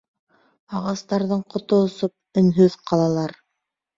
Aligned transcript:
Ағастарҙың 0.77 1.43
ҡото 1.55 1.79
осоп, 1.89 2.13
өнһөҙ 2.43 2.79
ҡалалар. 2.93 3.37